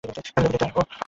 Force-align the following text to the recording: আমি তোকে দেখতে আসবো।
আমি 0.03 0.13
তোকে 0.17 0.41
দেখতে 0.43 0.65
আসবো। 0.67 0.81